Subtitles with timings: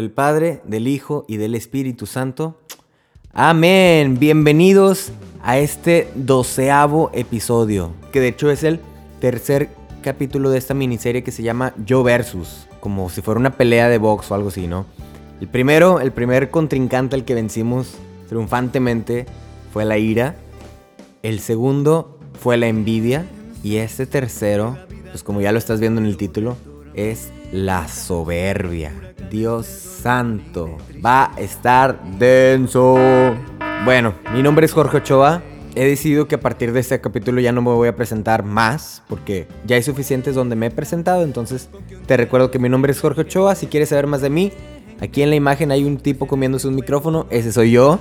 [0.00, 2.58] El Padre, del Hijo y del Espíritu Santo.
[3.34, 4.18] Amén.
[4.18, 5.12] Bienvenidos
[5.42, 8.80] a este doceavo episodio, que de hecho es el
[9.20, 9.68] tercer
[10.00, 13.98] capítulo de esta miniserie que se llama Yo Versus, como si fuera una pelea de
[13.98, 14.86] box o algo así, ¿no?
[15.38, 17.94] El primero, el primer contrincante al que vencimos
[18.30, 19.26] triunfantemente
[19.70, 20.34] fue la ira.
[21.22, 23.26] El segundo fue la envidia.
[23.62, 24.78] Y este tercero,
[25.10, 26.56] pues como ya lo estás viendo en el título,
[26.94, 28.92] es la soberbia.
[29.30, 32.96] Dios santo, va a estar denso.
[33.84, 35.42] Bueno, mi nombre es Jorge Ochoa.
[35.76, 39.02] He decidido que a partir de este capítulo ya no me voy a presentar más,
[39.08, 41.22] porque ya hay suficientes donde me he presentado.
[41.22, 41.68] Entonces,
[42.06, 43.54] te recuerdo que mi nombre es Jorge Ochoa.
[43.54, 44.52] Si quieres saber más de mí,
[45.00, 47.26] aquí en la imagen hay un tipo comiéndose un micrófono.
[47.30, 48.00] Ese soy yo.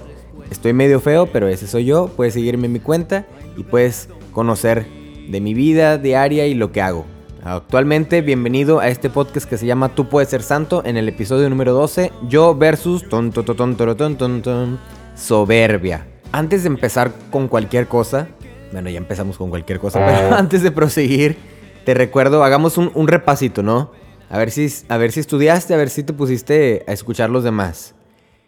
[0.50, 2.08] Estoy medio feo, pero ese soy yo.
[2.16, 4.88] Puedes seguirme en mi cuenta y puedes conocer
[5.30, 7.06] de mi vida diaria y lo que hago.
[7.44, 11.50] Actualmente, bienvenido a este podcast que se llama Tú puedes ser santo en el episodio
[11.50, 14.80] número 12, yo versus ton, ton, ton, ton, ton, ton,
[15.16, 16.06] soberbia.
[16.34, 18.28] Antes de empezar con cualquier cosa,
[18.74, 21.38] bueno, ya empezamos con cualquier cosa, pero antes de proseguir,
[21.86, 23.92] te recuerdo, hagamos un, un repasito, ¿no?
[24.30, 27.46] A ver, si, a ver si estudiaste, a ver si te pusiste a escuchar los
[27.46, 27.96] demás.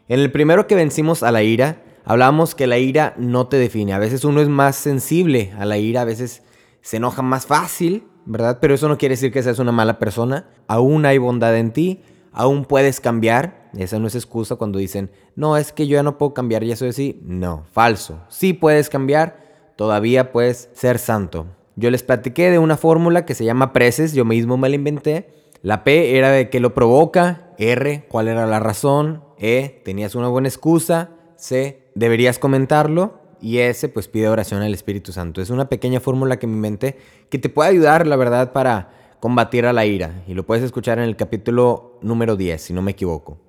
[0.09, 3.94] En el primero que vencimos a la ira, hablábamos que la ira no te define.
[3.94, 6.44] A veces uno es más sensible a la ira, a veces
[6.81, 8.60] se enoja más fácil ¿verdad?
[8.62, 10.50] Pero eso no quiere decir que seas una mala persona.
[10.68, 13.70] Aún hay bondad en ti, aún puedes cambiar.
[13.78, 16.76] Esa no es excusa cuando dicen, no, es que yo ya no puedo cambiar, ya
[16.76, 17.20] soy así.
[17.24, 18.20] No, falso.
[18.30, 21.48] Sí puedes cambiar, todavía puedes ser santo.
[21.76, 25.30] Yo les platiqué de una fórmula que se llama preces, yo mismo me la inventé.
[25.62, 30.28] La P era de que lo provoca, R, cuál era la razón, E, tenías una
[30.28, 35.41] buena excusa, C, deberías comentarlo, y ese pues pide oración al Espíritu Santo.
[35.41, 36.97] Es una pequeña fórmula que me inventé
[37.29, 40.24] que te puede ayudar, la verdad, para combatir a la ira.
[40.28, 43.40] Y lo puedes escuchar en el capítulo número 10, si no me equivoco.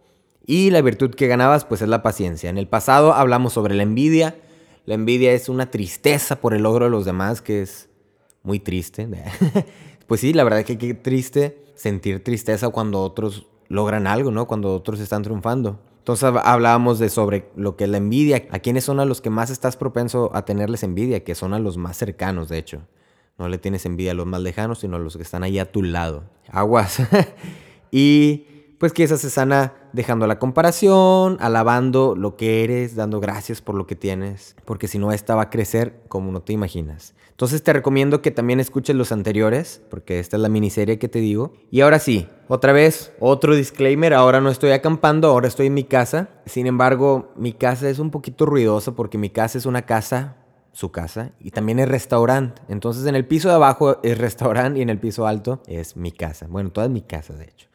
[0.47, 2.51] Y la virtud que ganabas pues es la paciencia.
[2.51, 4.37] En el pasado hablamos sobre la envidia.
[4.87, 7.89] La envidia es una tristeza por el logro de los demás, que es
[8.43, 9.09] muy triste.
[10.07, 14.47] pues sí, la verdad es que qué triste sentir tristeza cuando otros logran algo, ¿no?
[14.47, 15.81] Cuando otros están triunfando.
[16.03, 19.51] Entonces hablábamos de sobre lo que la envidia, a quiénes son a los que más
[19.51, 22.83] estás propenso a tenerles envidia, que son a los más cercanos, de hecho.
[23.39, 25.71] No le tienes envidia a los más lejanos, sino a los que están ahí a
[25.71, 26.25] tu lado.
[26.51, 26.99] Aguas.
[27.93, 28.47] y
[28.83, 33.77] pues que esa se sana dejando la comparación, alabando lo que eres, dando gracias por
[33.77, 37.15] lo que tienes, porque si no, esta va a crecer como no te imaginas.
[37.31, 41.21] Entonces te recomiendo que también escuches los anteriores, porque esta es la miniserie que te
[41.21, 41.53] digo.
[41.71, 45.85] Y ahora sí, otra vez, otro disclaimer, ahora no estoy acampando, ahora estoy en mi
[45.85, 46.31] casa.
[46.47, 50.39] Sin embargo, mi casa es un poquito ruidosa porque mi casa es una casa
[50.73, 52.61] su casa y también es restaurante.
[52.67, 56.11] Entonces en el piso de abajo es restaurante y en el piso alto es mi
[56.11, 56.49] casa.
[56.49, 57.69] Bueno, toda es mi casa de hecho.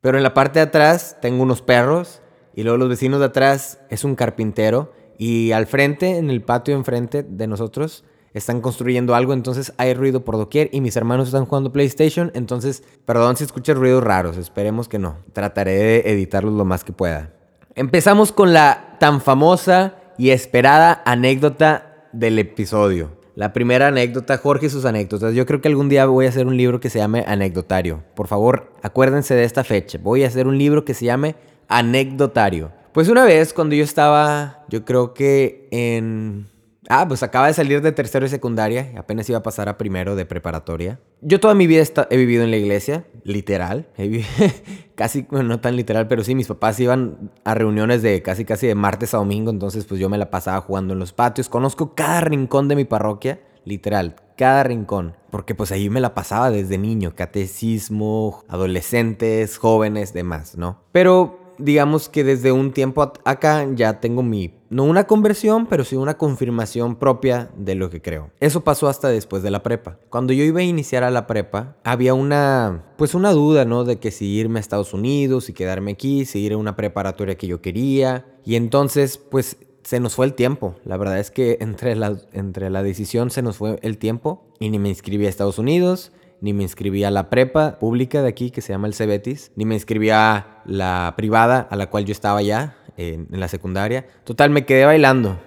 [0.00, 2.22] Pero en la parte de atrás tengo unos perros
[2.54, 6.74] y luego los vecinos de atrás es un carpintero y al frente, en el patio
[6.74, 11.46] enfrente de nosotros, están construyendo algo, entonces hay ruido por doquier y mis hermanos están
[11.46, 15.16] jugando PlayStation, entonces perdón si escuchas ruidos raros, esperemos que no.
[15.32, 17.32] Trataré de editarlos lo más que pueda.
[17.74, 23.15] Empezamos con la tan famosa y esperada anécdota del episodio.
[23.36, 25.34] La primera anécdota, Jorge y sus anécdotas.
[25.34, 28.02] Yo creo que algún día voy a hacer un libro que se llame Anecdotario.
[28.14, 29.98] Por favor, acuérdense de esta fecha.
[30.02, 31.34] Voy a hacer un libro que se llame
[31.68, 32.72] Anecdotario.
[32.94, 36.46] Pues una vez, cuando yo estaba, yo creo que en
[36.88, 40.14] Ah, pues acaba de salir de tercero y secundaria, apenas iba a pasar a primero
[40.14, 41.00] de preparatoria.
[41.20, 43.88] Yo toda mi vida he vivido en la iglesia, literal.
[44.94, 48.66] casi, bueno, no tan literal, pero sí, mis papás iban a reuniones de casi casi
[48.66, 51.48] de martes a domingo, entonces pues yo me la pasaba jugando en los patios.
[51.48, 56.50] Conozco cada rincón de mi parroquia, literal, cada rincón, porque pues ahí me la pasaba
[56.50, 60.82] desde niño, catecismo, adolescentes, jóvenes, demás, ¿no?
[60.92, 65.96] Pero digamos que desde un tiempo acá ya tengo mi, no una conversión, pero sí
[65.96, 68.30] una confirmación propia de lo que creo.
[68.40, 69.98] Eso pasó hasta después de la prepa.
[70.10, 73.84] Cuando yo iba a iniciar a la prepa, había una, pues una duda, ¿no?
[73.84, 77.36] De que si irme a Estados Unidos y quedarme aquí, si ir a una preparatoria
[77.36, 78.26] que yo quería.
[78.44, 80.74] Y entonces, pues se nos fue el tiempo.
[80.84, 84.70] La verdad es que entre la, entre la decisión se nos fue el tiempo y
[84.70, 88.50] ni me inscribí a Estados Unidos ni me inscribí a la prepa pública de aquí
[88.50, 92.12] que se llama el Cebetis, ni me inscribí a la privada a la cual yo
[92.12, 94.06] estaba ya en, la secundaria.
[94.24, 95.38] Total, me quedé bailando.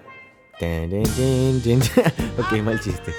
[2.38, 3.12] ok, mal chiste.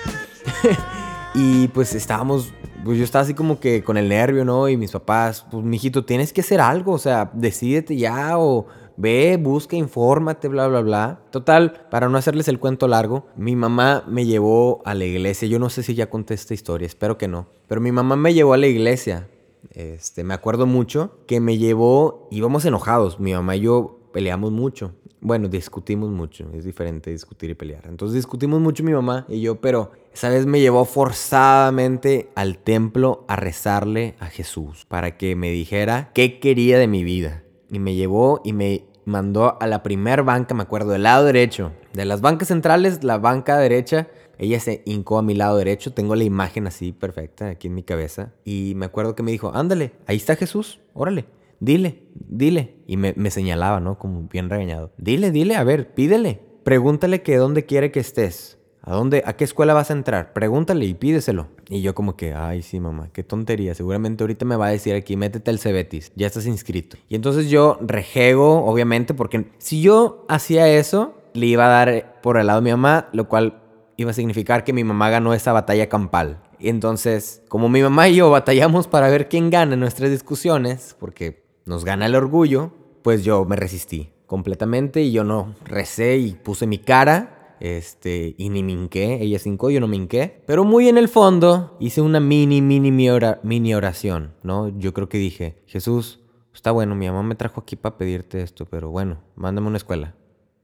[1.33, 4.69] y pues estábamos, pues yo estaba así como que con el nervio, ¿no?
[4.69, 8.67] Y mis papás, pues mijito, tienes que hacer algo, o sea, decídete ya o
[8.97, 11.21] Ve, busca, infórmate, bla, bla, bla.
[11.31, 15.47] Total, para no hacerles el cuento largo, mi mamá me llevó a la iglesia.
[15.47, 17.47] Yo no sé si ya conté esta historia, espero que no.
[17.67, 19.27] Pero mi mamá me llevó a la iglesia
[19.71, 24.93] Este, me acuerdo mucho que me llevó, íbamos enojados, mi mamá y yo peleamos mucho.
[25.19, 27.85] Bueno, discutimos mucho, es diferente discutir y pelear.
[27.87, 33.23] Entonces discutimos mucho mi mamá y yo, pero esa vez me llevó forzadamente al templo
[33.27, 37.43] a rezarle a Jesús para que me dijera qué quería de mi vida.
[37.69, 41.71] Y me llevó y me mandó a la primer banca, me acuerdo, del lado derecho.
[41.93, 44.07] De las bancas centrales, la banca derecha,
[44.37, 47.83] ella se hincó a mi lado derecho, tengo la imagen así perfecta aquí en mi
[47.83, 48.33] cabeza.
[48.43, 51.25] Y me acuerdo que me dijo, ándale, ahí está Jesús, órale
[51.61, 52.75] dile, dile.
[52.87, 53.97] Y me, señalaba, ¿no?
[53.97, 54.91] Como bien regañado.
[54.97, 56.41] Dile, dile, a ver, pídele.
[56.65, 58.57] Pregúntale que dónde quiere que estés.
[58.83, 60.33] ¿A dónde, a qué escuela vas a entrar?
[60.33, 61.47] Pregúntale y pídeselo.
[61.69, 63.75] Y yo como que, ay, sí, mamá, qué tontería.
[63.75, 66.97] Seguramente ahorita me va a decir aquí, métete al Cebetis, ya estás inscrito.
[67.07, 72.37] Y entonces yo rejego, obviamente, porque si yo hacía eso, le iba a dar por
[72.37, 73.61] el lado de mi mamá, lo cual
[73.97, 76.41] iba a significar que mi mamá ganó esa batalla campal.
[76.59, 80.95] Y entonces, como mi mamá y yo batallamos para ver quién gana en nuestras discusiones,
[80.99, 82.71] porque nos gana el orgullo,
[83.01, 88.49] pues yo me resistí completamente y yo no recé y puse mi cara, este, y
[88.49, 92.61] ni minqué, ella hincó, yo no minqué, pero muy en el fondo hice una mini,
[92.61, 94.69] mini, mini oración, ¿no?
[94.79, 96.21] Yo creo que dije, Jesús,
[96.53, 100.15] está bueno, mi mamá me trajo aquí para pedirte esto, pero bueno, mándame una escuela.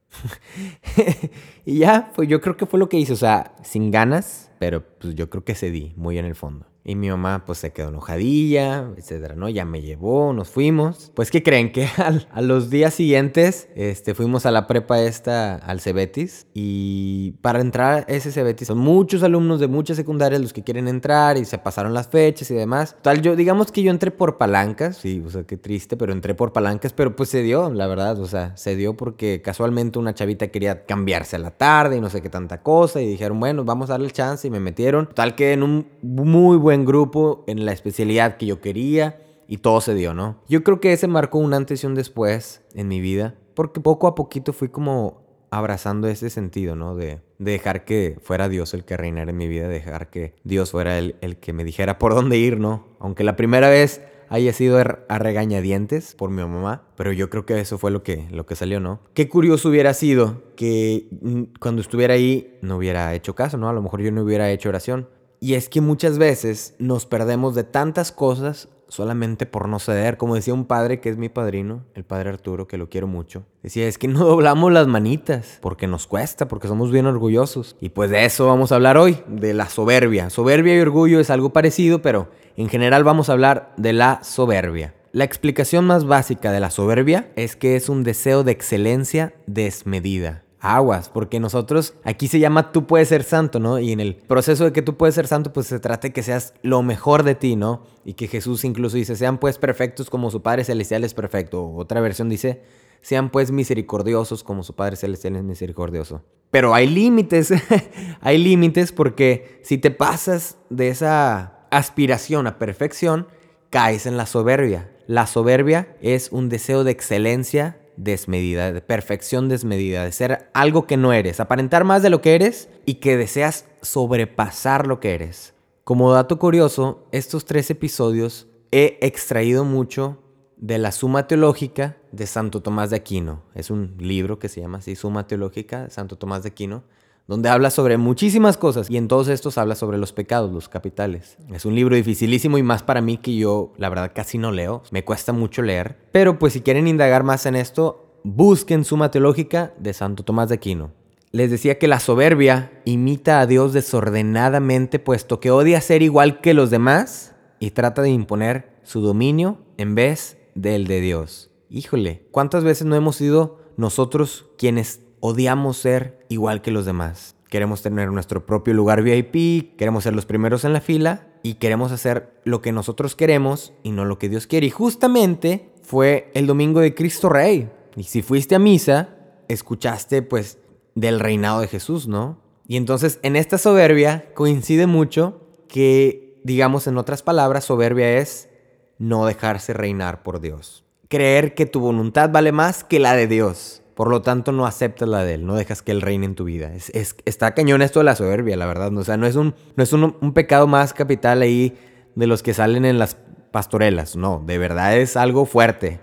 [1.65, 4.83] y ya, pues yo creo que fue lo que hice, o sea, sin ganas, pero
[4.99, 6.65] pues yo creo que cedí muy en el fondo.
[6.87, 9.49] Y mi mamá pues se quedó enojadilla, etcétera, ¿no?
[9.49, 11.11] Ya me llevó, nos fuimos.
[11.13, 11.71] Pues ¿qué creen?
[11.77, 11.85] Que
[12.31, 16.47] a los días siguientes este, fuimos a la prepa esta, al Cebetis.
[16.53, 20.87] Y para entrar a ese Cebetis son muchos alumnos de muchas secundarias los que quieren
[20.87, 22.95] entrar y se pasaron las fechas y demás.
[23.01, 26.35] Tal, yo digamos que yo entré por palancas, sí, o sea, qué triste, pero entré
[26.35, 30.13] por palancas, pero pues se dio, la verdad, o sea, se dio porque casualmente una
[30.13, 33.65] chavita quería cambiarse a la tarde y no sé qué tanta cosa y dijeron, bueno,
[33.65, 35.09] vamos a darle el chance y me metieron.
[35.13, 39.81] Tal que en un muy buen grupo en la especialidad que yo quería y todo
[39.81, 40.41] se dio, ¿no?
[40.47, 44.07] Yo creo que ese marcó un antes y un después en mi vida, porque poco
[44.07, 46.95] a poquito fui como abrazando ese sentido, ¿no?
[46.95, 50.97] De, dejar que fuera Dios el que reinara en mi vida, dejar que Dios fuera
[50.97, 52.87] el, el que me dijera por dónde ir, ¿no?
[52.99, 57.59] Aunque la primera vez haya sido a regañadientes por mi mamá, pero yo creo que
[57.59, 58.99] eso fue lo que, lo que salió, ¿no?
[59.13, 63.69] Qué curioso hubiera sido que mm, cuando estuviera ahí no hubiera hecho caso, ¿no?
[63.69, 65.07] A lo mejor yo no hubiera hecho oración.
[65.39, 70.17] Y es que muchas veces nos perdemos de tantas cosas solamente por no ceder.
[70.17, 73.43] Como decía un padre que es mi padrino, el padre Arturo, que lo quiero mucho.
[73.61, 77.75] Decía, es que no doblamos las manitas, porque nos cuesta, porque somos bien orgullosos.
[77.79, 80.29] Y pues de eso vamos a hablar hoy, de la soberbia.
[80.29, 84.95] Soberbia y orgullo es algo parecido, pero en general vamos a hablar de la soberbia.
[85.11, 90.43] La explicación más básica de la soberbia es que es un deseo de excelencia desmedida
[90.59, 93.79] aguas, porque nosotros aquí se llama tú puedes ser santo, ¿no?
[93.79, 96.23] Y en el proceso de que tú puedes ser santo, pues se trata de que
[96.23, 97.83] seas lo mejor de ti, ¿no?
[98.05, 101.71] Y que Jesús incluso dice, sean pues perfectos como su Padre Celestial es perfecto.
[101.73, 102.63] Otra versión dice,
[103.01, 106.23] sean pues misericordiosos como su Padre Celestial es misericordioso.
[106.51, 107.53] Pero hay límites,
[108.21, 113.27] hay límites porque si te pasas de esa aspiración a perfección,
[113.69, 114.89] caes en la soberbia.
[115.07, 120.97] La soberbia es un deseo de excelencia desmedida, de perfección desmedida, de ser algo que
[120.97, 125.53] no eres, aparentar más de lo que eres y que deseas sobrepasar lo que eres.
[125.83, 130.21] Como dato curioso, estos tres episodios he extraído mucho
[130.57, 133.43] de la Suma Teológica de Santo Tomás de Aquino.
[133.53, 136.83] Es un libro que se llama así, Suma Teológica de Santo Tomás de Aquino
[137.27, 141.37] donde habla sobre muchísimas cosas y en todos estos habla sobre los pecados, los capitales.
[141.53, 144.81] Es un libro dificilísimo y más para mí que yo la verdad casi no leo,
[144.91, 149.73] me cuesta mucho leer, pero pues si quieren indagar más en esto, busquen Suma Teológica
[149.77, 150.91] de Santo Tomás de Aquino.
[151.31, 156.53] Les decía que la soberbia imita a Dios desordenadamente puesto que odia ser igual que
[156.53, 161.51] los demás y trata de imponer su dominio en vez del de Dios.
[161.69, 167.35] Híjole, ¿cuántas veces no hemos sido nosotros quienes odiamos ser igual que los demás.
[167.49, 171.91] Queremos tener nuestro propio lugar VIP, queremos ser los primeros en la fila y queremos
[171.91, 174.67] hacer lo que nosotros queremos y no lo que Dios quiere.
[174.67, 177.69] Y justamente fue el domingo de Cristo Rey.
[177.95, 179.15] Y si fuiste a misa,
[179.47, 180.59] escuchaste pues
[180.93, 182.41] del reinado de Jesús, ¿no?
[182.67, 188.49] Y entonces en esta soberbia coincide mucho que, digamos en otras palabras, soberbia es
[188.97, 190.83] no dejarse reinar por Dios.
[191.07, 193.83] Creer que tu voluntad vale más que la de Dios.
[193.97, 196.43] Por lo tanto, no aceptas la de él, no dejas que él reine en tu
[196.43, 196.71] vida.
[196.71, 198.95] Es, está cañón esto de la soberbia, la verdad.
[198.95, 201.75] O sea, no es, un, no es un, pecado más capital ahí
[202.13, 203.17] de los que salen en las
[203.49, 204.15] pastorelas.
[204.15, 205.99] No, de verdad es algo fuerte.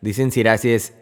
[0.00, 0.94] Dicen Sirasi es,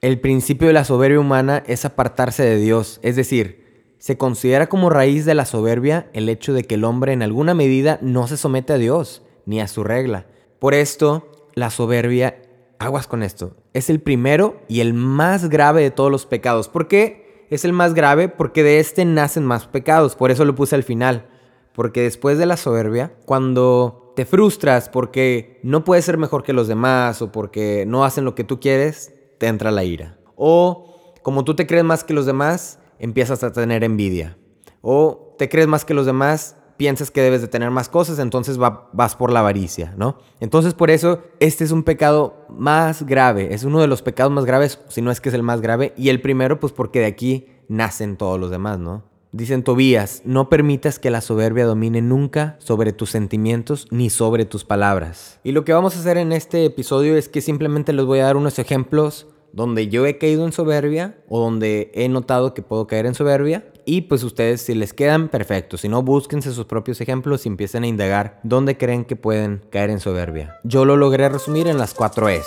[0.00, 2.98] el principio de la soberbia humana es apartarse de Dios.
[3.04, 7.12] Es decir, se considera como raíz de la soberbia el hecho de que el hombre
[7.12, 10.26] en alguna medida no se somete a Dios ni a su regla,
[10.58, 12.42] Por esto, la soberbia,
[12.78, 16.68] aguas con esto, es el primero y el más grave de todos los pecados.
[16.68, 18.28] ¿Por qué es el más grave?
[18.28, 20.16] Porque de este nacen más pecados.
[20.16, 21.28] Por eso lo puse al final.
[21.72, 26.68] Porque después de la soberbia, cuando te frustras porque no puedes ser mejor que los
[26.68, 30.18] demás o porque no hacen lo que tú quieres, te entra la ira.
[30.36, 34.38] O como tú te crees más que los demás, empiezas a tener envidia.
[34.80, 38.58] O te crees más que los demás, piensas que debes de tener más cosas, entonces
[38.58, 40.18] vas por la avaricia, ¿no?
[40.40, 44.44] Entonces por eso este es un pecado más grave, es uno de los pecados más
[44.44, 47.06] graves, si no es que es el más grave, y el primero pues porque de
[47.06, 49.02] aquí nacen todos los demás, ¿no?
[49.32, 54.64] Dicen Tobías, no permitas que la soberbia domine nunca sobre tus sentimientos ni sobre tus
[54.64, 55.40] palabras.
[55.44, 58.24] Y lo que vamos a hacer en este episodio es que simplemente les voy a
[58.24, 62.86] dar unos ejemplos donde yo he caído en soberbia o donde he notado que puedo
[62.86, 63.64] caer en soberbia.
[63.86, 65.78] Y pues ustedes, si les quedan, perfecto.
[65.78, 69.88] Si no, búsquense sus propios ejemplos y empiecen a indagar dónde creen que pueden caer
[69.88, 70.60] en soberbia.
[70.62, 72.46] Yo lo logré resumir en las cuatro S.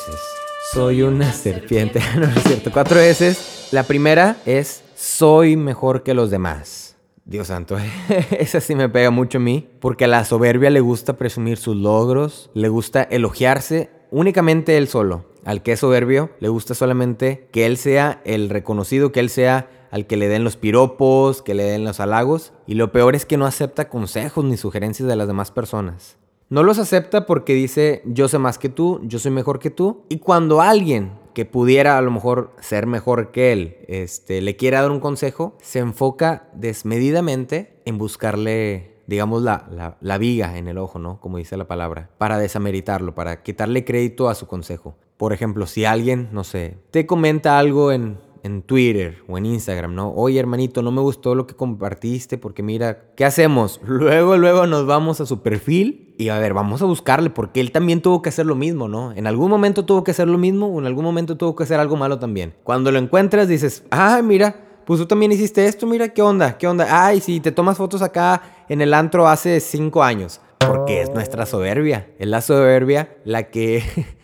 [0.72, 2.00] Soy una serpiente.
[2.16, 2.72] no, es cierto.
[2.72, 3.36] Cuatro S.
[3.72, 6.96] La primera es soy mejor que los demás.
[7.26, 7.78] Dios santo,
[8.32, 11.76] esa sí me pega mucho a mí, porque a la soberbia le gusta presumir sus
[11.76, 15.29] logros, le gusta elogiarse únicamente él solo.
[15.46, 19.70] Al que es soberbio, le gusta solamente que él sea el reconocido, que él sea
[19.92, 22.54] al que le den los piropos, que le den los halagos.
[22.68, 26.18] Y lo peor es que no acepta consejos ni sugerencias de las demás personas.
[26.50, 30.04] No los acepta porque dice yo sé más que tú, yo soy mejor que tú.
[30.10, 34.82] Y cuando alguien que pudiera a lo mejor ser mejor que él, este, le quiera
[34.82, 41.00] dar un consejo, se enfoca desmedidamente en buscarle digamos, la, la, viga en el ojo,
[41.00, 41.20] ¿no?
[41.20, 44.96] Como dice la palabra, para desameritarlo, para quitarle crédito a su consejo.
[45.20, 49.94] Por ejemplo, si alguien, no sé, te comenta algo en, en Twitter o en Instagram,
[49.94, 50.14] ¿no?
[50.14, 53.82] Oye, hermanito, no me gustó lo que compartiste porque mira, ¿qué hacemos?
[53.86, 57.74] Luego, luego nos vamos a su perfil y a ver, vamos a buscarle porque él
[57.74, 59.12] también tuvo que hacer lo mismo, ¿no?
[59.12, 61.82] En algún momento tuvo que hacer lo mismo o en algún momento tuvo que hacer
[61.82, 62.54] algo malo también.
[62.64, 66.58] Cuando lo encuentras dices, ah, mira, pues tú también hiciste esto, mira, ¿qué onda?
[66.58, 66.88] ¿Qué onda?
[67.06, 70.40] Ay, sí, te tomas fotos acá en el antro hace cinco años.
[70.60, 72.08] Porque es nuestra soberbia.
[72.20, 73.84] Es la soberbia la que...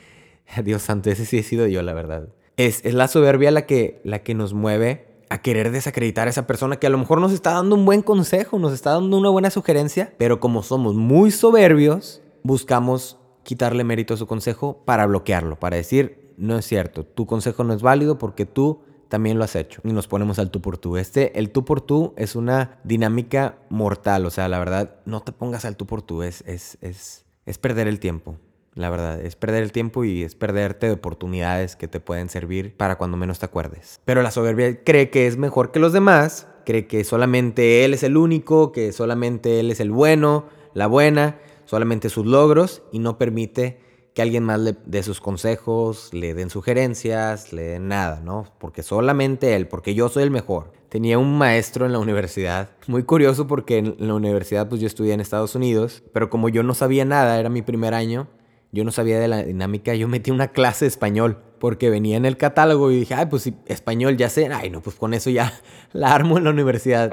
[0.64, 2.30] Dios santo, ese sí he sido yo, la verdad.
[2.58, 6.48] Es, es la soberbia la que, la que nos mueve a querer desacreditar a esa
[6.48, 9.30] persona que a lo mejor nos está dando un buen consejo, nos está dando una
[9.30, 15.58] buena sugerencia, pero como somos muy soberbios, buscamos quitarle mérito a su consejo para bloquearlo,
[15.58, 19.56] para decir, no es cierto, tu consejo no es válido porque tú también lo has
[19.56, 19.82] hecho.
[19.84, 20.98] Y nos ponemos al tú por tú.
[20.98, 24.26] Este, el tú por tú es una dinámica mortal.
[24.26, 26.24] O sea, la verdad, no te pongas al tú por tú.
[26.24, 28.38] Es, es, es, es perder el tiempo.
[28.76, 32.76] La verdad, es perder el tiempo y es perderte de oportunidades que te pueden servir
[32.76, 34.02] para cuando menos te acuerdes.
[34.04, 38.04] Pero la soberbia cree que es mejor que los demás, cree que solamente él es
[38.04, 43.18] el único, que solamente él es el bueno, la buena, solamente sus logros y no
[43.18, 43.80] permite
[44.14, 48.46] que alguien más le dé sus consejos, le den sugerencias, le den nada, ¿no?
[48.60, 50.72] Porque solamente él, porque yo soy el mejor.
[50.90, 55.14] Tenía un maestro en la universidad, muy curioso porque en la universidad pues yo estudié
[55.14, 58.28] en Estados Unidos, pero como yo no sabía nada, era mi primer año,
[58.76, 62.26] yo no sabía de la dinámica, yo metí una clase de español porque venía en
[62.26, 65.54] el catálogo y dije, ay, pues español ya sé, ay, no, pues con eso ya
[65.94, 67.10] la armo en la universidad.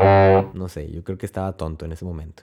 [0.55, 2.43] No sé, yo creo que estaba tonto en ese momento.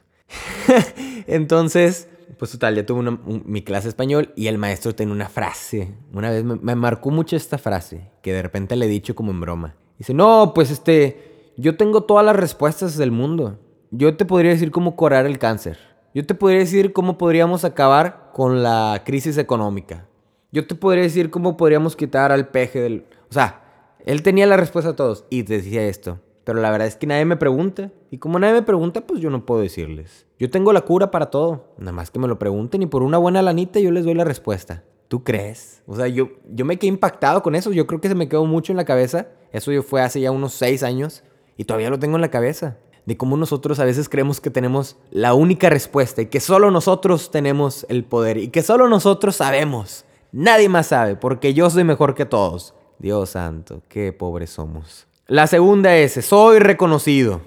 [1.27, 2.07] Entonces,
[2.37, 5.91] pues total, ya tuve mi clase de español y el maestro tenía una frase.
[6.13, 9.41] Una vez me, marcó mucho esta frase, que de repente le he dicho como en
[9.41, 9.75] broma.
[9.97, 13.59] Dice, no, pues este, yo tengo todas las respuestas del mundo.
[13.91, 15.88] Yo te podría decir cómo curar el cáncer.
[16.19, 20.05] Yo te podría decir cómo podríamos acabar con la crisis económica.
[20.51, 23.05] Yo te podría decir cómo podríamos quitar al peje del...
[23.29, 23.61] O sea,
[24.03, 26.19] él tenía la respuesta a todos y decía esto.
[26.43, 27.93] Pero la verdad es que nadie me pregunta.
[28.11, 30.25] Y como nadie me pregunta, pues yo no puedo decirles.
[30.37, 31.73] Yo tengo la cura para todo.
[31.77, 34.25] Nada más que me lo pregunten y por una buena lanita yo les doy la
[34.25, 34.83] respuesta.
[35.07, 35.83] ¿Tú crees?
[35.87, 37.71] O sea, yo, yo me quedé impactado con eso.
[37.71, 39.29] Yo creo que se me quedó mucho en la cabeza.
[39.53, 41.23] Eso yo fue hace ya unos seis años
[41.55, 42.75] y todavía lo tengo en la cabeza.
[43.09, 47.31] De cómo nosotros a veces creemos que tenemos la única respuesta y que solo nosotros
[47.31, 50.05] tenemos el poder y que solo nosotros sabemos.
[50.31, 52.75] Nadie más sabe porque yo soy mejor que todos.
[52.99, 55.07] Dios santo, qué pobres somos.
[55.25, 57.41] La segunda es, soy reconocido.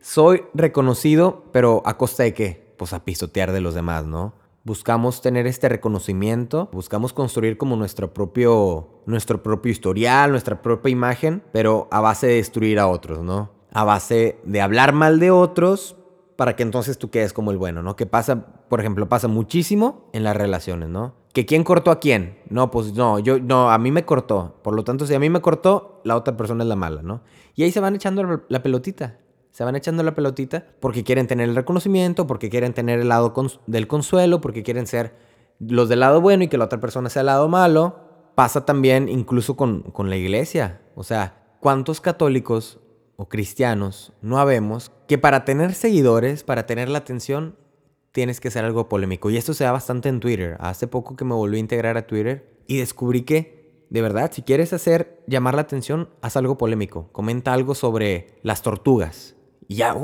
[0.00, 2.72] Soy reconocido, pero ¿a costa de qué?
[2.76, 4.34] Pues a pisotear de los demás, ¿no?
[4.62, 11.42] Buscamos tener este reconocimiento, buscamos construir como nuestro propio, nuestro propio historial, nuestra propia imagen,
[11.50, 13.57] pero a base de destruir a otros, ¿no?
[13.72, 15.96] A base de hablar mal de otros
[16.38, 17.96] para que entonces tú quedes como el bueno, ¿no?
[17.96, 21.14] Que pasa, por ejemplo, pasa muchísimo en las relaciones, ¿no?
[21.32, 22.38] ¿Que quién cortó a quién?
[22.48, 24.60] No, pues no, yo, no, a mí me cortó.
[24.62, 27.22] Por lo tanto, si a mí me cortó, la otra persona es la mala, ¿no?
[27.56, 29.18] Y ahí se van echando la pelotita.
[29.50, 33.34] Se van echando la pelotita porque quieren tener el reconocimiento, porque quieren tener el lado
[33.66, 35.16] del consuelo, porque quieren ser
[35.58, 37.96] los del lado bueno y que la otra persona sea el lado malo.
[38.36, 40.82] Pasa también incluso con, con la iglesia.
[40.94, 42.78] O sea, ¿cuántos católicos
[43.20, 47.56] o cristianos no habemos que para tener seguidores, para tener la atención,
[48.12, 49.28] tienes que ser algo polémico?
[49.28, 50.56] Y esto se da bastante en Twitter.
[50.60, 54.42] Hace poco que me volví a integrar a Twitter y descubrí que, de verdad, si
[54.42, 57.08] quieres hacer llamar la atención, haz algo polémico.
[57.10, 59.34] Comenta algo sobre las tortugas.
[59.66, 59.96] Y ya.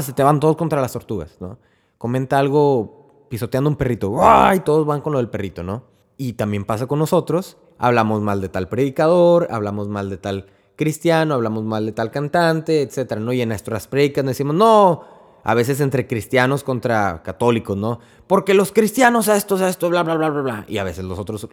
[0.00, 1.58] Se te van todos contra las tortugas, ¿no?
[1.98, 4.08] Comenta algo pisoteando un perrito.
[4.10, 4.54] ¡guau!
[4.54, 5.82] Y todos van con lo del perrito, ¿no?
[6.16, 7.56] Y también pasa con nosotros.
[7.78, 12.82] Hablamos mal de tal predicador, hablamos mal de tal cristiano, hablamos mal de tal cantante,
[12.82, 13.32] etcétera, ¿no?
[13.32, 15.04] Y en nuestras predicas decimos, no,
[15.44, 18.00] a veces entre cristianos contra católicos, ¿no?
[18.26, 20.64] Porque los cristianos a estos, a esto, bla, bla, bla, bla, bla.
[20.68, 21.48] Y a veces los otros,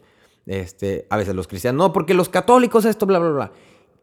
[0.46, 3.52] este, a veces los cristianos, no, porque los católicos esto, bla, bla, bla.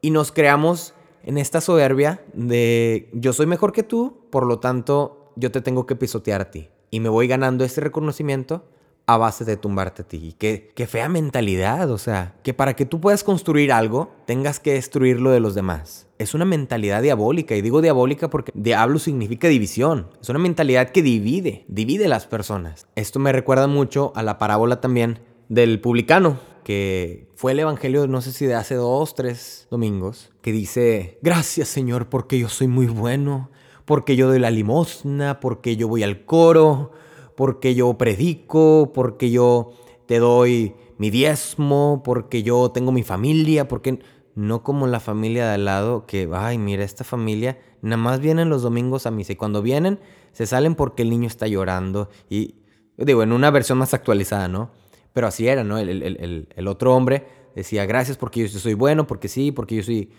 [0.01, 5.33] Y nos creamos en esta soberbia de yo soy mejor que tú, por lo tanto
[5.37, 6.69] yo te tengo que pisotear a ti.
[6.91, 8.65] Y me voy ganando este reconocimiento
[9.07, 10.35] a base de tumbarte a ti.
[10.37, 14.75] Qué, qué fea mentalidad, o sea, que para que tú puedas construir algo, tengas que
[14.75, 16.09] destruir lo de los demás.
[16.19, 20.09] Es una mentalidad diabólica, y digo diabólica porque diablo significa división.
[20.21, 22.87] Es una mentalidad que divide, divide las personas.
[22.97, 28.21] Esto me recuerda mucho a la parábola también del publicano, que fue el evangelio, no
[28.23, 32.87] sé si de hace dos, tres domingos, que dice, gracias Señor porque yo soy muy
[32.87, 33.51] bueno,
[33.85, 36.91] porque yo doy la limosna, porque yo voy al coro,
[37.37, 39.73] porque yo predico, porque yo
[40.07, 44.01] te doy mi diezmo, porque yo tengo mi familia, porque
[44.35, 48.49] no como la familia de al lado que, ay, mira, esta familia nada más vienen
[48.49, 49.99] los domingos a misa y cuando vienen
[50.33, 52.57] se salen porque el niño está llorando y
[52.99, 54.71] digo, en una versión más actualizada, ¿no?
[55.13, 55.79] Pero así era, ¿no?
[55.79, 60.11] El, otro hombre decía, gracias porque yo soy bueno, porque sí, porque yo soy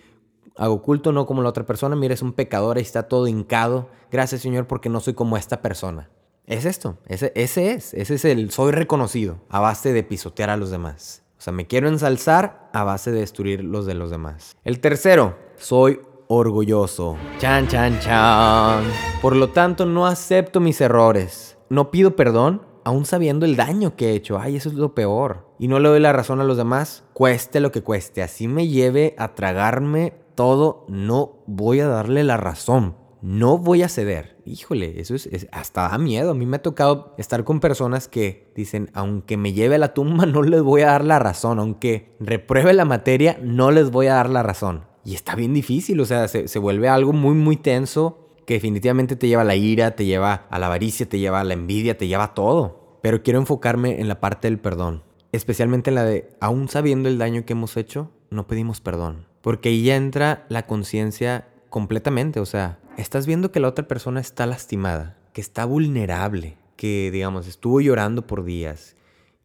[0.55, 3.89] hago culto, no como la otra persona, mira, es un pecador y está todo hincado,
[4.11, 6.09] gracias Señor porque no soy como esta persona.
[6.47, 10.71] Es esto, ese, es, ese es el soy reconocido a base de pisotear a los
[10.71, 11.21] demás.
[11.37, 14.55] O sea, me quiero ensalzar a base de destruir los de los demás.
[14.63, 17.17] El tercero, soy orgulloso.
[17.39, 18.81] Chan, chan, chan.
[19.21, 21.57] Por lo tanto, no acepto mis errores.
[21.69, 24.39] No pido perdón, aún sabiendo el daño que he hecho.
[24.39, 25.49] Ay, eso es lo peor.
[25.59, 28.23] Y no le doy la razón a los demás, cueste lo que cueste.
[28.23, 33.89] Así me lleve a tragarme todo, no voy a darle la razón no voy a
[33.89, 34.37] ceder.
[34.45, 36.31] Híjole, eso es, hasta da miedo.
[36.31, 39.93] A mí me ha tocado estar con personas que dicen, aunque me lleve a la
[39.93, 41.59] tumba, no les voy a dar la razón.
[41.59, 44.85] Aunque repruebe la materia, no les voy a dar la razón.
[45.03, 49.15] Y está bien difícil, o sea, se, se vuelve algo muy, muy tenso que definitivamente
[49.15, 51.97] te lleva a la ira, te lleva a la avaricia, te lleva a la envidia,
[51.97, 52.99] te lleva a todo.
[53.01, 55.03] Pero quiero enfocarme en la parte del perdón.
[55.33, 59.27] Especialmente en la de, aún sabiendo el daño que hemos hecho, no pedimos perdón.
[59.41, 64.19] Porque ahí ya entra la conciencia completamente, o sea, estás viendo que la otra persona
[64.19, 68.95] está lastimada, que está vulnerable, que digamos estuvo llorando por días,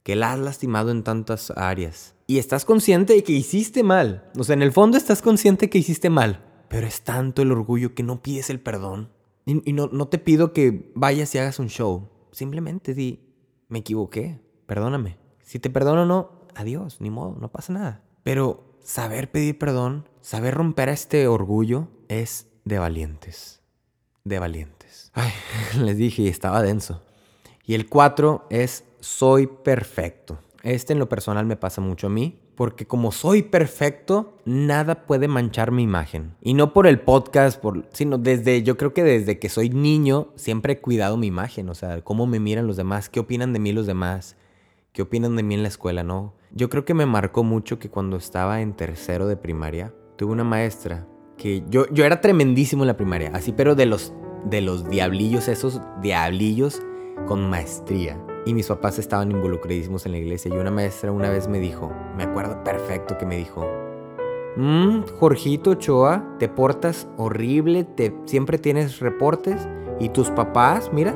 [0.03, 4.31] que la has lastimado en tantas áreas y estás consciente de que hiciste mal.
[4.38, 7.95] O sea, en el fondo estás consciente que hiciste mal, pero es tanto el orgullo
[7.95, 9.11] que no pides el perdón.
[9.45, 12.09] Y, no, no te pido que vayas y hagas un show.
[12.31, 13.21] Simplemente di,
[13.69, 15.19] me equivoqué, perdóname.
[15.43, 18.03] Si te perdono o no, adiós, ni modo, no pasa nada.
[18.23, 23.61] Pero saber pedir perdón, saber romper este orgullo es de valientes.
[24.25, 25.11] De valientes.
[25.14, 25.33] Ay,
[25.81, 27.03] les dije, estaba denso.
[27.64, 30.38] Y el 4 es soy perfecto.
[30.62, 35.27] Este en lo personal me pasa mucho a mí, porque como soy perfecto, nada puede
[35.27, 36.35] manchar mi imagen.
[36.40, 40.29] Y no por el podcast, por, sino desde, yo creo que desde que soy niño,
[40.37, 43.59] siempre he cuidado mi imagen, o sea, cómo me miran los demás, qué opinan de
[43.59, 44.37] mí los demás,
[44.92, 46.35] qué opinan de mí en la escuela, ¿no?
[46.53, 50.44] Yo creo que me marcó mucho que cuando estaba en tercero de primaria, tuve una
[50.44, 54.12] maestra que yo, yo era tremendísimo en la primaria, así, pero de los,
[54.45, 56.81] de los diablillos, esos diablillos
[57.27, 58.18] con maestría.
[58.45, 60.53] Y mis papás estaban involucradísimos en la iglesia.
[60.53, 63.68] Y una maestra una vez me dijo, me acuerdo perfecto que me dijo,
[64.57, 69.68] mmm, Jorgito Ochoa, te portas horrible, te, siempre tienes reportes.
[70.01, 71.14] Y tus papás, mira,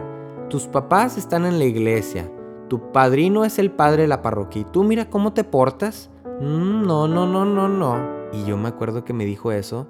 [0.48, 2.30] tus papás están en la iglesia.
[2.68, 4.62] Tu padrino es el padre de la parroquia.
[4.62, 6.10] Y tú mira cómo te portas.
[6.40, 8.16] Mm, no, no, no, no, no.
[8.32, 9.88] Y yo me acuerdo que me dijo eso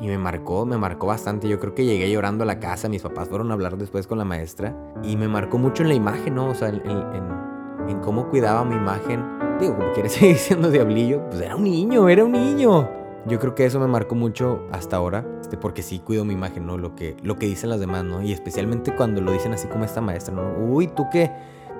[0.00, 1.48] y me marcó, me marcó bastante.
[1.48, 4.18] Yo creo que llegué llorando a la casa, mis papás fueron a hablar después con
[4.18, 6.48] la maestra y me marcó mucho en la imagen, ¿no?
[6.48, 9.24] O sea, en, en, cómo cuidaba mi imagen.
[9.60, 12.88] Digo, como quieres seguir siendo diablillo, pues era un niño, era un niño.
[13.26, 16.66] Yo creo que eso me marcó mucho hasta ahora, este, porque sí cuido mi imagen,
[16.66, 16.76] ¿no?
[16.76, 18.20] Lo que, lo que dicen las demás, ¿no?
[18.20, 20.58] Y especialmente cuando lo dicen así como esta maestra, ¿no?
[20.58, 21.30] Uy, tú que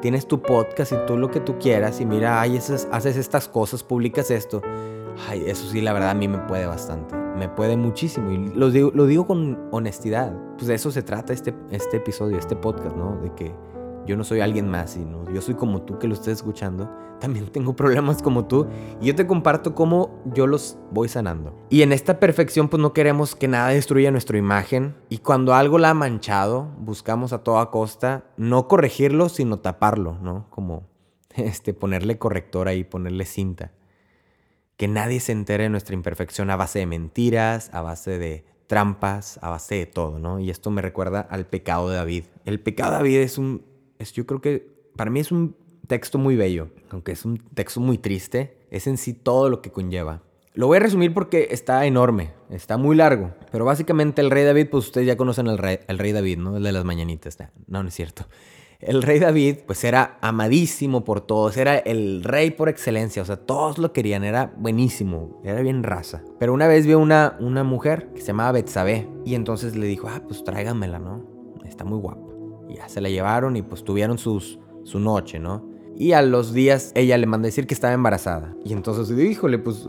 [0.00, 3.82] tienes tu podcast y tú lo que tú quieras y mira, ay, haces estas cosas,
[3.82, 4.62] publicas esto.
[5.28, 8.30] Ay, eso sí, la verdad a mí me puede bastante me puede muchísimo.
[8.30, 10.32] Y lo digo, lo digo con honestidad.
[10.56, 13.18] Pues de eso se trata este, este episodio, este podcast, ¿no?
[13.22, 13.54] De que
[14.06, 16.90] yo no soy alguien más, sino yo soy como tú que lo estés escuchando.
[17.20, 18.66] También tengo problemas como tú
[19.00, 21.54] y yo te comparto cómo yo los voy sanando.
[21.70, 25.78] Y en esta perfección pues no queremos que nada destruya nuestra imagen y cuando algo
[25.78, 30.46] la ha manchado, buscamos a toda costa no corregirlo, sino taparlo, ¿no?
[30.50, 30.88] Como
[31.30, 33.72] este ponerle corrector ahí, ponerle cinta.
[34.82, 39.38] Que nadie se entere de nuestra imperfección a base de mentiras, a base de trampas,
[39.40, 40.40] a base de todo, ¿no?
[40.40, 42.24] Y esto me recuerda al pecado de David.
[42.44, 43.62] El pecado de David es un
[44.12, 44.66] yo creo que
[44.96, 45.54] para mí es un
[45.86, 49.70] texto muy bello, aunque es un texto muy triste, es en sí todo lo que
[49.70, 50.24] conlleva.
[50.52, 54.66] Lo voy a resumir porque está enorme, está muy largo, pero básicamente el rey David,
[54.68, 56.56] pues ustedes ya conocen al rey, el rey David, ¿no?
[56.56, 58.26] El de las mañanitas, no, no es cierto.
[58.82, 63.36] El rey David, pues era amadísimo por todos, era el rey por excelencia, o sea,
[63.36, 66.24] todos lo querían, era buenísimo, era bien raza.
[66.40, 70.08] Pero una vez vio una, una mujer que se llamaba Betsabé y entonces le dijo,
[70.08, 71.24] ah, pues tráigamela, ¿no?
[71.64, 72.26] Está muy guapa.
[72.68, 75.71] Y ya se la llevaron y pues tuvieron sus, su noche, ¿no?
[75.96, 78.54] Y a los días ella le manda a decir que estaba embarazada.
[78.64, 79.86] Y entonces híjole, pues,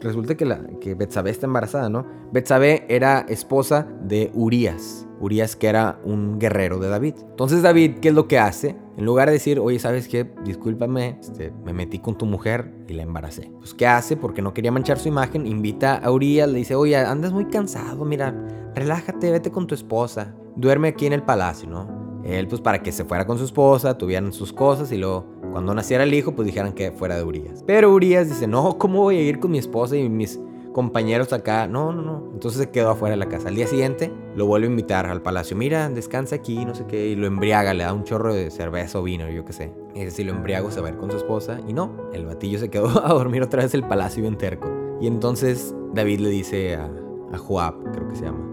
[0.00, 2.06] resulta que, está embarazada, ¿no?
[2.32, 5.06] Betsabé era esposa de Urias.
[5.20, 7.14] Urias que era un guerrero de David.
[7.30, 8.76] Entonces David, ¿qué es lo que hace?
[8.96, 10.30] En lugar de decir, oye, ¿sabes qué?
[10.44, 13.50] Discúlpame, este, me metí con tu mujer y la embaracé.
[13.58, 14.16] Pues, ¿qué hace?
[14.16, 15.46] Porque no quería manchar su imagen.
[15.46, 18.34] Invita a Urias, le dice, oye, andas muy cansado, mira,
[18.74, 20.34] relájate, vete con tu esposa.
[20.54, 21.95] Duerme aquí en el palacio, ¿no?
[22.26, 25.74] Él, pues para que se fuera con su esposa, tuvieran sus cosas y luego cuando
[25.74, 27.62] naciera el hijo, pues dijeran que fuera de Urias.
[27.66, 30.40] Pero Urias dice, no, ¿cómo voy a ir con mi esposa y mis
[30.72, 31.66] compañeros acá?
[31.66, 32.30] No, no, no.
[32.34, 33.48] Entonces se quedó afuera de la casa.
[33.48, 35.56] Al día siguiente lo vuelve a invitar al palacio.
[35.56, 37.06] Mira, descansa aquí, no sé qué.
[37.06, 39.72] Y lo embriaga, le da un chorro de cerveza o vino, yo qué sé.
[39.94, 41.60] Y dice, si lo embriago se va a ir con su esposa.
[41.66, 44.68] Y no, el batillo se quedó a dormir otra vez el palacio bien terco.
[45.00, 46.90] Y entonces David le dice a,
[47.32, 48.44] a Joab, creo que se llama,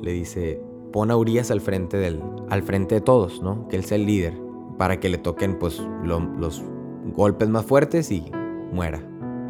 [0.00, 3.68] le dice, pon a Urias al frente, del, al frente de todos, ¿no?
[3.68, 4.34] Que él sea el líder,
[4.78, 6.62] para que le toquen pues los
[7.14, 8.30] golpes más fuertes y
[8.72, 9.02] muera.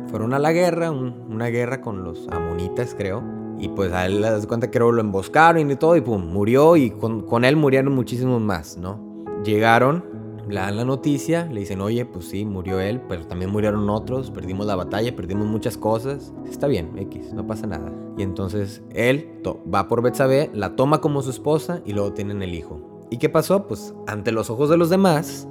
[0.08, 3.22] Fueron a la guerra, una guerra con los amonitas, creo.
[3.58, 6.76] Y pues a él das cuenta que lo emboscaron y todo, y pum, murió.
[6.76, 9.00] Y con, con él murieron muchísimos más, ¿no?
[9.44, 10.04] Llegaron
[10.48, 14.30] le dan la noticia, le dicen, oye, pues sí, murió él, pero también murieron otros,
[14.30, 16.32] perdimos la batalla, perdimos muchas cosas.
[16.48, 17.92] Está bien, X, no pasa nada.
[18.16, 19.28] Y entonces él
[19.72, 22.80] va por Betsabé, la toma como su esposa y luego tienen el hijo.
[23.10, 23.66] ¿Y qué pasó?
[23.66, 25.48] Pues ante los ojos de los demás,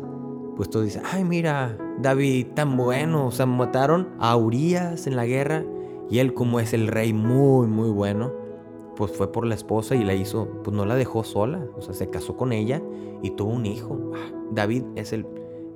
[0.55, 5.25] pues todos dicen, ay, mira, David, tan bueno, o sea, mataron a Urias en la
[5.25, 5.63] guerra
[6.09, 8.31] y él como es el rey muy, muy bueno,
[8.97, 11.93] pues fue por la esposa y la hizo, pues no la dejó sola, o sea,
[11.93, 12.81] se casó con ella
[13.21, 14.11] y tuvo un hijo.
[14.15, 15.25] Ah, David es el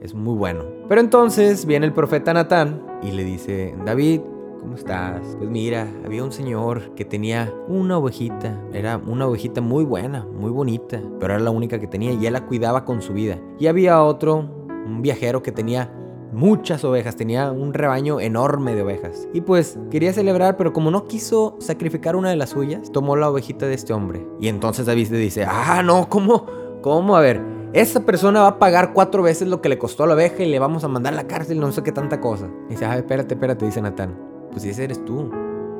[0.01, 0.65] es muy bueno.
[0.89, 4.21] Pero entonces viene el profeta Natán y le dice, "David,
[4.60, 5.36] ¿cómo estás?
[5.38, 10.49] Pues mira, había un señor que tenía una ovejita, era una ovejita muy buena, muy
[10.49, 13.39] bonita, pero era la única que tenía y él la cuidaba con su vida.
[13.60, 14.49] Y había otro,
[14.86, 15.93] un viajero que tenía
[16.32, 19.28] muchas ovejas, tenía un rebaño enorme de ovejas.
[19.34, 23.30] Y pues quería celebrar, pero como no quiso sacrificar una de las suyas, tomó la
[23.30, 24.26] ovejita de este hombre.
[24.39, 26.46] Y entonces David le dice, ah, no, ¿cómo?
[26.82, 27.15] ¿Cómo?
[27.15, 27.41] A ver,
[27.74, 30.50] esa persona va a pagar cuatro veces lo que le costó a la oveja y
[30.50, 32.50] le vamos a mandar a la cárcel, no sé qué tanta cosa.
[32.67, 34.17] Y dice, ah, espérate, espérate, dice Natán.
[34.52, 35.30] Pues ese eres tú.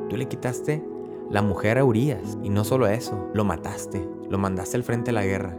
[0.08, 0.84] Tú le quitaste
[1.30, 2.38] la mujer a Urias.
[2.42, 5.56] Y no solo eso, lo mataste, lo mandaste al frente de la guerra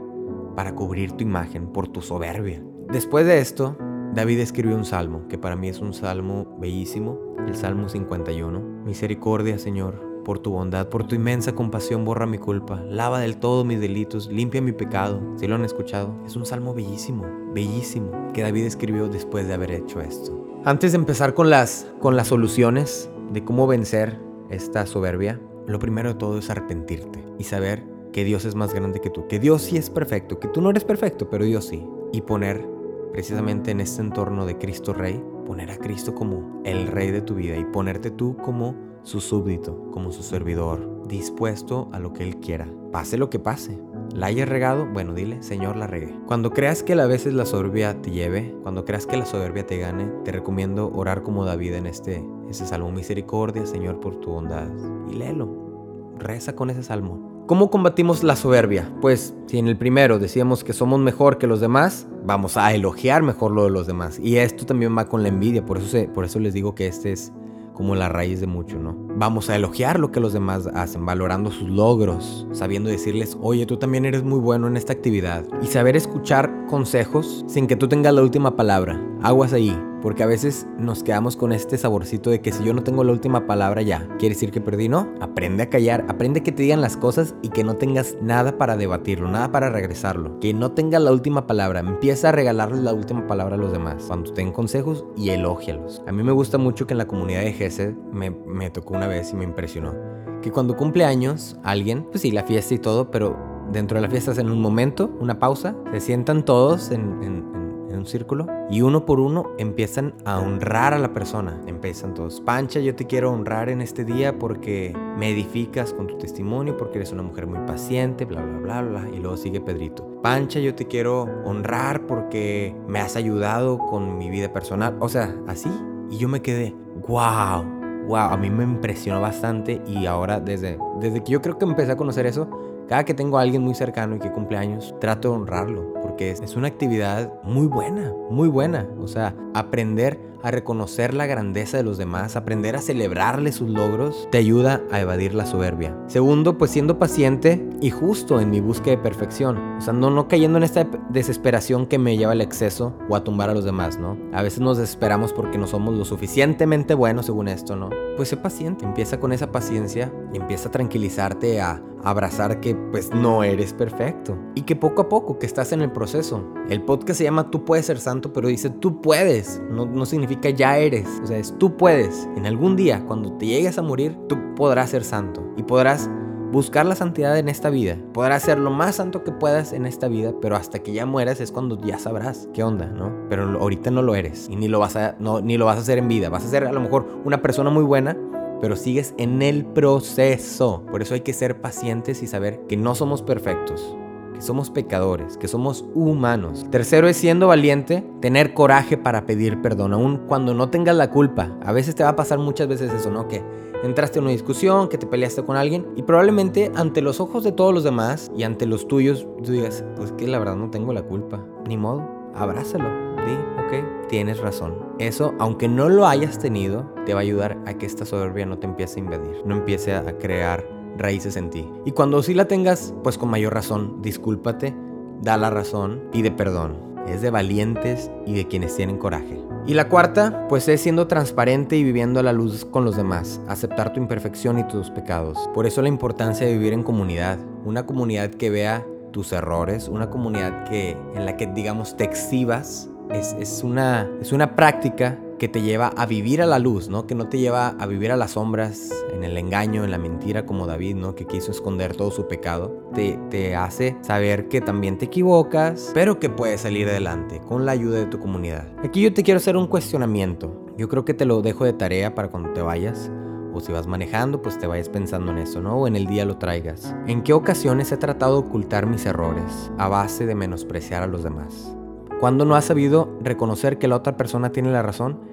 [0.55, 2.63] para cubrir tu imagen por tu soberbia.
[2.89, 3.75] Después de esto,
[4.13, 8.59] David escribió un salmo, que para mí es un salmo bellísimo, el Salmo 51.
[8.85, 13.65] Misericordia, Señor, por tu bondad, por tu inmensa compasión, borra mi culpa, lava del todo
[13.65, 15.19] mis delitos, limpia mi pecado.
[15.37, 19.71] Si lo han escuchado, es un salmo bellísimo, bellísimo, que David escribió después de haber
[19.71, 20.61] hecho esto.
[20.63, 24.19] Antes de empezar con las, con las soluciones de cómo vencer
[24.51, 29.01] esta soberbia, lo primero de todo es arrepentirte y saber que Dios es más grande
[29.01, 31.83] que tú, que Dios sí es perfecto, que tú no eres perfecto, pero Dios sí,
[32.11, 32.72] y poner
[33.13, 37.35] precisamente en este entorno de Cristo Rey, poner a Cristo como el Rey de tu
[37.35, 42.37] vida y ponerte tú como su súbdito, como su servidor, dispuesto a lo que Él
[42.37, 43.79] quiera, pase lo que pase.
[44.15, 44.87] ¿La hayas regado?
[44.91, 46.15] Bueno, dile, Señor, la regué.
[46.25, 49.77] Cuando creas que a veces la soberbia te lleve, cuando creas que la soberbia te
[49.77, 52.91] gane, te recomiendo orar como David en este, ese salmo.
[52.91, 54.69] Misericordia, Señor, por tu bondad.
[55.07, 56.13] Y léelo.
[56.17, 57.32] Reza con ese salmo.
[57.45, 58.89] ¿Cómo combatimos la soberbia?
[59.01, 63.21] Pues si en el primero decíamos que somos mejor que los demás, vamos a elogiar
[63.21, 64.17] mejor lo de los demás.
[64.17, 67.11] Y esto también va con la envidia, por eso, por eso les digo que este
[67.11, 67.33] es
[67.73, 68.95] como la raíz de mucho, ¿no?
[69.17, 73.75] Vamos a elogiar lo que los demás hacen, valorando sus logros, sabiendo decirles, oye, tú
[73.75, 75.43] también eres muy bueno en esta actividad.
[75.61, 79.01] Y saber escuchar consejos sin que tú tengas la última palabra.
[79.21, 82.83] Aguas ahí, Porque a veces nos quedamos con este saborcito de que si yo no
[82.83, 85.07] tengo la última palabra ya, quiere decir que perdí, ¿no?
[85.21, 88.75] Aprende a callar, aprende que te digan las cosas y que no tengas nada para
[88.75, 90.41] debatirlo, nada para regresarlo.
[90.41, 94.03] Que no tengas la última palabra, empieza a regalarle la última palabra a los demás.
[94.05, 96.03] Cuando te den consejos y elógialos.
[96.05, 99.31] A mí me gusta mucho que en la comunidad de Gesed me, tocó una vez
[99.31, 99.95] y me impresionó.
[100.41, 103.37] Que cuando cumple años alguien, pues sí, la fiesta y todo, pero
[103.71, 107.62] dentro de la fiesta en un momento, una pausa, se sientan todos en,
[107.97, 111.61] un círculo y uno por uno empiezan a honrar a la persona.
[111.67, 116.17] Empiezan todos, Pancha, yo te quiero honrar en este día porque me edificas con tu
[116.17, 119.09] testimonio, porque eres una mujer muy paciente, bla, bla, bla, bla.
[119.09, 120.05] Y luego sigue Pedrito.
[120.21, 124.95] Pancha, yo te quiero honrar porque me has ayudado con mi vida personal.
[124.99, 125.69] O sea, así.
[126.09, 126.75] Y yo me quedé,
[127.07, 127.63] wow,
[128.07, 131.91] wow, a mí me impresionó bastante y ahora desde, desde que yo creo que empecé
[131.91, 132.47] a conocer eso,
[132.87, 136.31] cada que tengo a alguien muy cercano y que cumple años, trato de honrarlo, porque
[136.31, 138.87] es una actividad muy buena, muy buena.
[138.99, 144.27] O sea, aprender a reconocer la grandeza de los demás, aprender a celebrarle sus logros,
[144.29, 145.97] te ayuda a evadir la soberbia.
[146.07, 149.57] Segundo, pues siendo paciente y justo en mi búsqueda de perfección.
[149.77, 153.49] O sea, no, cayendo en esta desesperación que me lleva al exceso o a tumbar
[153.49, 154.17] a los demás, ¿no?
[154.33, 157.89] A veces nos desesperamos porque no somos lo suficientemente buenos según esto, ¿no?
[158.17, 163.11] Pues sé paciente, empieza con esa paciencia y empieza a tranquilizarte, a abrazar que pues
[163.13, 166.43] no eres perfecto y que poco a poco que estás en el proceso.
[166.69, 170.32] El podcast se llama Tú puedes ser santo, pero dice tú puedes, no, no significa
[170.41, 172.27] ya eres, o sea, es tú puedes.
[172.35, 176.09] En algún día, cuando te llegues a morir, tú podrás ser santo y podrás
[176.53, 177.97] buscar la santidad en esta vida.
[178.13, 181.41] Podrás ser lo más santo que puedas en esta vida, pero hasta que ya mueras
[181.41, 183.11] es cuando ya sabrás qué onda, ¿no?
[183.27, 185.81] Pero ahorita no lo eres y ni lo vas a, no, ni lo vas a
[185.81, 186.29] hacer en vida.
[186.29, 188.15] Vas a ser a lo mejor una persona muy buena,
[188.61, 190.83] pero sigues en el proceso.
[190.91, 193.97] Por eso hay que ser pacientes y saber que no somos perfectos,
[194.33, 196.65] que somos pecadores, que somos humanos.
[196.69, 201.51] Tercero es siendo valiente, tener coraje para pedir perdón, aun cuando no tengas la culpa.
[201.63, 203.27] A veces te va a pasar muchas veces eso, ¿no?
[203.27, 203.43] Que
[203.83, 207.51] entraste en una discusión, que te peleaste con alguien y probablemente ante los ojos de
[207.51, 210.93] todos los demás y ante los tuyos, tú digas, pues que la verdad no tengo
[210.93, 211.45] la culpa.
[211.67, 212.89] Ni modo, abrázalo.
[213.25, 214.75] Di, ok, tienes razón.
[214.99, 218.57] Eso, aunque no lo hayas tenido, te va a ayudar a que esta soberbia no
[218.57, 220.65] te empiece a invadir, no empiece a crear
[220.97, 221.69] raíces en ti.
[221.85, 224.75] Y cuando sí la tengas, pues con mayor razón, discúlpate,
[225.21, 226.93] da la razón, pide perdón.
[227.07, 229.43] Es de valientes y de quienes tienen coraje.
[229.65, 233.41] Y la cuarta, pues es siendo transparente y viviendo a la luz con los demás,
[233.47, 235.49] aceptar tu imperfección y tus pecados.
[235.53, 240.09] Por eso la importancia de vivir en comunidad, una comunidad que vea tus errores, una
[240.09, 245.61] comunidad que en la que digamos te exhibas es, una, es una práctica que te
[245.61, 247.05] lleva a vivir a la luz, ¿no?
[247.05, 250.45] Que no te lleva a vivir a las sombras, en el engaño, en la mentira,
[250.45, 251.15] como David, ¿no?
[251.15, 252.87] Que quiso esconder todo su pecado.
[252.93, 257.73] Te, te hace saber que también te equivocas, pero que puedes salir adelante con la
[257.73, 258.69] ayuda de tu comunidad.
[258.85, 260.65] Aquí yo te quiero hacer un cuestionamiento.
[260.77, 263.11] Yo creo que te lo dejo de tarea para cuando te vayas.
[263.53, 265.75] O si vas manejando, pues te vayas pensando en eso, ¿no?
[265.75, 266.95] O en el día lo traigas.
[267.05, 271.21] ¿En qué ocasiones he tratado de ocultar mis errores a base de menospreciar a los
[271.21, 271.75] demás?
[272.21, 275.32] Cuando no has sabido reconocer que la otra persona tiene la razón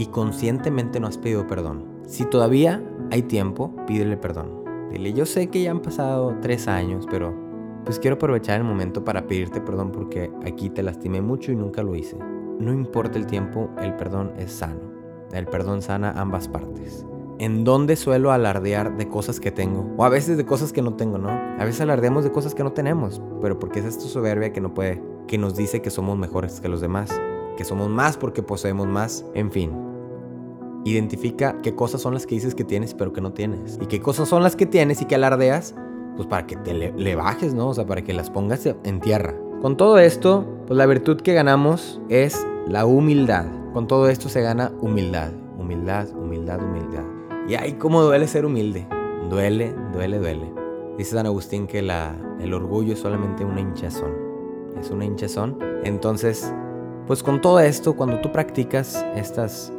[0.00, 1.84] y conscientemente no has pedido perdón.
[2.06, 4.64] Si todavía hay tiempo, pídele perdón.
[4.90, 7.34] Dile, yo sé que ya han pasado tres años, pero
[7.84, 11.82] pues quiero aprovechar el momento para pedirte perdón porque aquí te lastimé mucho y nunca
[11.82, 12.16] lo hice.
[12.58, 14.80] No importa el tiempo, el perdón es sano.
[15.34, 17.04] El perdón sana ambas partes.
[17.38, 19.92] ¿En dónde suelo alardear de cosas que tengo?
[19.98, 21.28] O a veces de cosas que no tengo, ¿no?
[21.28, 24.72] A veces alardeamos de cosas que no tenemos, pero porque es esta soberbia que no
[24.72, 27.20] puede que nos dice que somos mejores que los demás,
[27.58, 29.89] que somos más porque poseemos más, en fin.
[30.84, 33.78] Identifica qué cosas son las que dices que tienes pero que no tienes.
[33.80, 35.74] Y qué cosas son las que tienes y que alardeas,
[36.16, 37.68] pues para que te le, bajes, ¿no?
[37.68, 39.34] O sea, para que las pongas en tierra.
[39.60, 43.46] Con todo esto, pues la virtud que ganamos es la humildad.
[43.72, 47.04] Con todo esto se gana humildad, humildad, humildad, humildad.
[47.48, 48.86] Y ay, cómo duele ser humilde.
[49.28, 50.52] Duele, duele, duele.
[50.96, 54.30] Dice San Agustín que la, el orgullo es solamente una hinchazón
[54.78, 55.58] es una hinchazón.
[55.84, 56.52] Entonces,
[57.06, 59.72] pues con todo esto, cuando tú practicas estas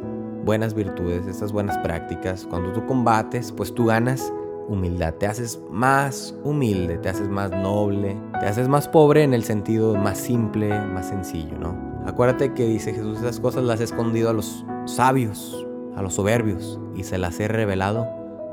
[0.44, 4.32] buenas virtudes, estas buenas prácticas, cuando tú combates, pues tú ganas
[4.68, 9.44] humildad, te haces más humilde, te haces más noble, te haces más pobre en el
[9.44, 11.76] sentido más simple, más sencillo, ¿no?
[12.06, 16.80] Acuérdate que dice Jesús, esas cosas las he escondido a los sabios, a los soberbios,
[16.94, 18.06] y se las he revelado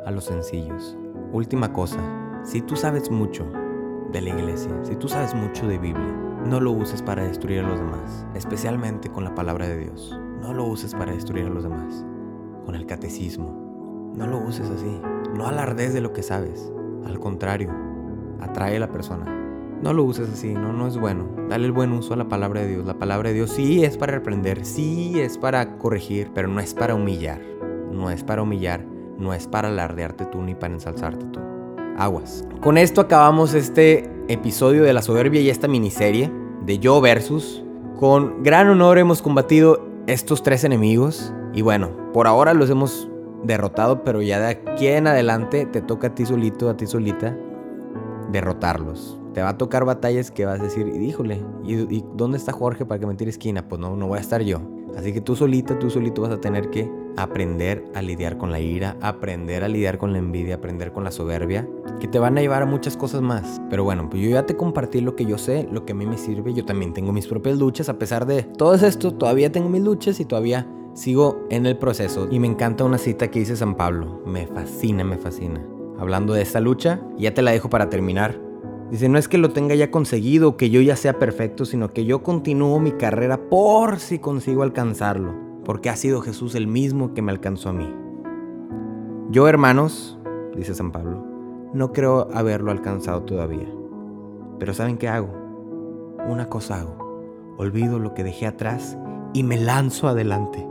[0.05, 0.97] a los sencillos.
[1.31, 1.99] Última cosa,
[2.43, 3.45] si tú sabes mucho
[4.11, 7.67] de la iglesia, si tú sabes mucho de Biblia, no lo uses para destruir a
[7.67, 10.19] los demás, especialmente con la palabra de Dios.
[10.41, 12.05] No lo uses para destruir a los demás,
[12.65, 14.11] con el catecismo.
[14.15, 14.99] No lo uses así.
[15.33, 16.71] No alardes de lo que sabes.
[17.05, 17.69] Al contrario,
[18.39, 19.25] atrae a la persona.
[19.81, 21.25] no lo uses así, no, no es bueno.
[21.47, 22.85] Dale el buen uso a la palabra de Dios.
[22.85, 26.73] La palabra de Dios sí es para reprender, sí es para corregir, pero no es
[26.73, 27.39] para humillar.
[27.91, 28.85] No es para humillar,
[29.17, 31.39] no es para alardearte tú ni para ensalzarte tú.
[31.97, 32.45] Aguas.
[32.61, 36.31] Con esto acabamos este episodio de la soberbia y esta miniserie
[36.65, 37.63] de Yo versus.
[37.97, 43.07] Con gran honor hemos combatido estos tres enemigos y bueno, por ahora los hemos
[43.43, 47.37] derrotado, pero ya de aquí en adelante te toca a ti solito, a ti solita,
[48.31, 49.19] derrotarlos.
[49.33, 52.99] Te va a tocar batallas que vas a decir, híjole, ¿y, dónde está Jorge para
[52.99, 53.67] que me tire esquina?
[53.67, 54.59] Pues no, no voy a estar yo.
[54.97, 58.59] Así que tú solita, tú solito vas a tener que aprender a lidiar con la
[58.59, 61.67] ira, aprender a lidiar con la envidia, aprender con la soberbia,
[61.99, 63.61] que te van a llevar a muchas cosas más.
[63.69, 66.05] Pero bueno, pues yo ya te compartí lo que yo sé, lo que a mí
[66.05, 66.53] me sirve.
[66.53, 70.19] Yo también tengo mis propias luchas, a pesar de todo esto, todavía tengo mis luchas
[70.19, 72.27] y todavía sigo en el proceso.
[72.31, 74.21] Y me encanta una cita que dice San Pablo.
[74.25, 75.65] Me fascina, me fascina.
[75.97, 78.39] Hablando de esta lucha, ya te la dejo para terminar.
[78.91, 82.05] Dice, no es que lo tenga ya conseguido, que yo ya sea perfecto, sino que
[82.05, 85.35] yo continúo mi carrera por si consigo alcanzarlo,
[85.69, 87.87] porque ha sido Jesús el mismo que me alcanzó a mí.
[89.29, 90.17] Yo, hermanos,
[90.55, 91.23] dice San Pablo,
[91.75, 93.67] no creo haberlo alcanzado todavía.
[94.57, 95.29] Pero ¿saben qué hago?
[96.27, 97.53] Una cosa hago.
[97.59, 98.97] Olvido lo que dejé atrás
[99.31, 100.65] y me lanzo adelante,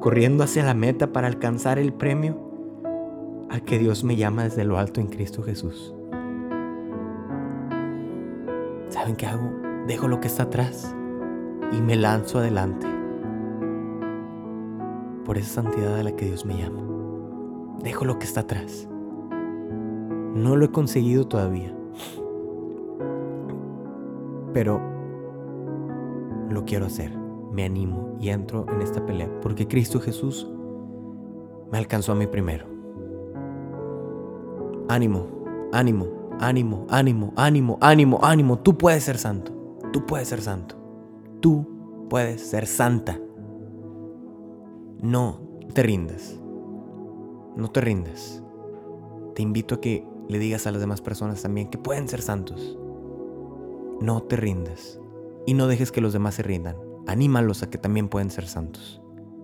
[0.00, 2.36] corriendo hacia la meta para alcanzar el premio
[3.48, 5.94] al que Dios me llama desde lo alto en Cristo Jesús.
[8.90, 9.50] ¿Saben qué hago?
[9.86, 10.94] Dejo lo que está atrás
[11.72, 13.03] y me lanzo adelante
[15.24, 16.82] por esa santidad a la que Dios me llama.
[17.82, 18.88] Dejo lo que está atrás.
[20.34, 21.74] No lo he conseguido todavía,
[24.52, 24.80] pero
[26.50, 27.16] lo quiero hacer.
[27.52, 30.50] Me animo y entro en esta pelea porque Cristo Jesús
[31.70, 32.66] me alcanzó a mí primero.
[34.88, 35.26] Ánimo,
[35.72, 36.08] ánimo,
[36.40, 38.58] ánimo, ánimo, ánimo, ánimo, ánimo.
[38.58, 39.52] Tú puedes ser santo.
[39.92, 40.74] Tú puedes ser santo.
[41.40, 41.66] Tú
[42.08, 43.20] puedes ser santa.
[45.04, 45.38] No
[45.74, 46.40] te rindas.
[47.56, 48.42] No te rindas.
[49.34, 52.78] Te invito a que le digas a las demás personas también que pueden ser santos.
[54.00, 54.98] No te rindas.
[55.44, 56.76] Y no dejes que los demás se rindan.
[57.06, 59.02] Anímalos a que también pueden ser santos.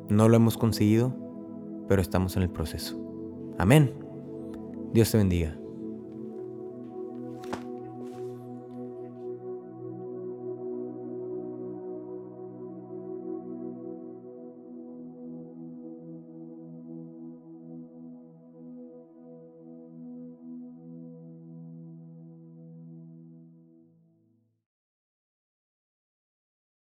[0.08, 1.14] No lo hemos conseguido,
[1.88, 2.98] pero estamos en el proceso.
[3.58, 3.92] Amén.
[4.94, 5.59] Dios te bendiga.